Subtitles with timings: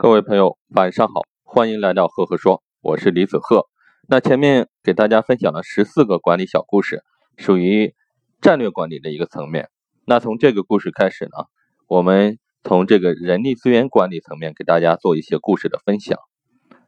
[0.00, 3.66] 各位朋友，晚上好，欢迎来到赫赫说，我是李子赫。
[4.08, 7.02] 那前面给大家分享了十四个管理小故事，
[7.36, 7.96] 属于
[8.40, 9.68] 战略管理的一个层面。
[10.04, 11.46] 那从这个故事开始呢，
[11.88, 16.16] 我们从这个人力资源管理层面给大家做一些故事的分享。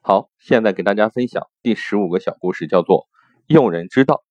[0.01, 3.09] 好，现在给大家分享第十五个小故事，叫做
[3.49, 4.23] 用人之道。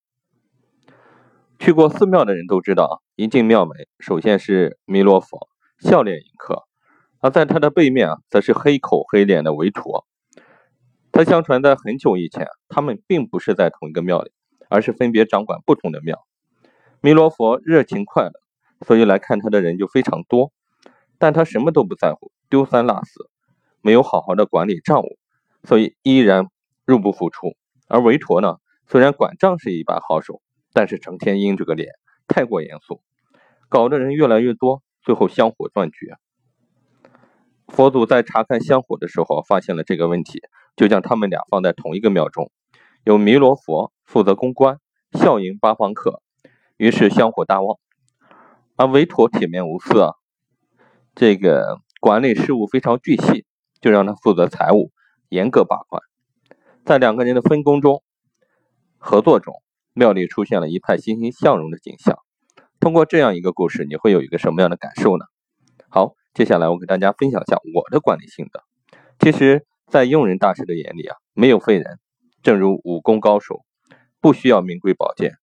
[1.60, 5.50] 去过寺庙的人都知道啊，一进庙门，首先是弥勒佛
[5.80, 6.69] 笑脸迎客。
[7.20, 10.06] 而在他的背面啊，则是黑口黑脸的韦陀。
[11.12, 14.32] 他相传在很久以前，他们并不是在同一个庙里，
[14.70, 16.26] 而是分别掌管不同的庙。
[17.02, 18.34] 弥勒佛热情快乐，
[18.86, 20.52] 所以来看他的人就非常多。
[21.18, 23.30] 但他什么都不在乎，丢三落四，
[23.82, 25.18] 没有好好的管理账务，
[25.64, 26.48] 所以依然
[26.86, 27.58] 入不敷出。
[27.88, 28.58] 而韦陀呢，
[28.88, 31.90] 虽然管账是一把好手，但是成天阴着个脸，
[32.28, 33.02] 太过严肃，
[33.68, 36.16] 搞得人越来越多，最后香火断绝。
[37.70, 40.42] 佛祖在查看香火的时候，发现了这个问题，
[40.76, 42.52] 就将他们俩放在同一个庙中，
[43.06, 44.80] 由弥罗佛负责公关，
[45.14, 46.22] 笑迎八方客，
[46.76, 47.78] 于是香火大旺。
[48.76, 50.14] 而韦陀铁面无私啊，
[51.16, 53.46] 这个管理事务非常巨细，
[53.80, 54.92] 就让他负责财务，
[55.30, 56.02] 严格把关。
[56.84, 58.04] 在两个人的分工中、
[58.98, 59.54] 合作中，
[59.94, 62.18] 庙里出现了一派欣欣向荣的景象。
[62.80, 65.26] 通过这样一个故事，你会有一个什么样的感受呢？
[65.88, 66.19] 好。
[66.40, 68.64] 接下来我给大家分享一下我的管理心得。
[69.20, 72.00] 其实，在用人大师的眼里啊，没有废人。
[72.42, 73.66] 正如武功高手
[74.22, 75.34] 不需要名贵宝剑，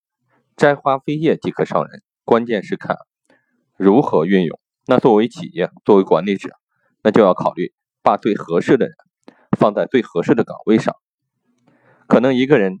[0.55, 2.97] 摘花飞叶即可上人，关键是看
[3.77, 4.59] 如何运用。
[4.87, 6.49] 那作为企业，作为管理者，
[7.03, 8.95] 那就要考虑把最合适的人
[9.55, 10.95] 放在最合适的岗位上。
[12.07, 12.79] 可能一个人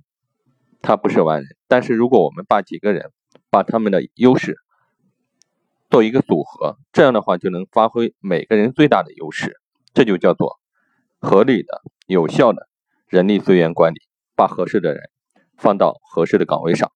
[0.81, 3.11] 他不是完人，但是如果我们把几个人
[3.51, 4.55] 把他们的优势。
[5.89, 9.59] 做一个组合，这样的话就能发挥每个人最大的优势，
[9.93, 10.59] 这就叫做
[11.19, 12.67] 合理的、有效的
[13.07, 13.99] 人力资源管理，
[14.35, 15.03] 把合适的人
[15.57, 16.91] 放到合适的岗位上。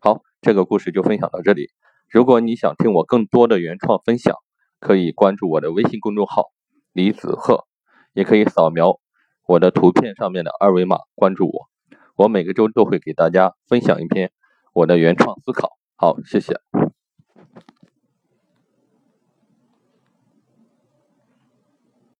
[0.00, 1.68] 好，这个故事就分享到这里。
[2.08, 4.34] 如果你想听我更多的原创分享，
[4.80, 6.46] 可以关注我的微信公众号
[6.92, 7.66] 李子鹤，
[8.14, 8.98] 也可以扫描
[9.46, 11.68] 我的图片上面的二维码关注我。
[12.16, 14.32] 我每个周都会给大家分享一篇
[14.72, 15.70] 我的原创思考。
[15.96, 16.60] 好，谢谢。